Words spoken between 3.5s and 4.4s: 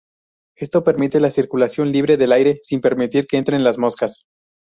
las moscas.